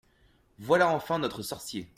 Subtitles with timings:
[0.57, 1.87] Voilà enfin notre sorcier…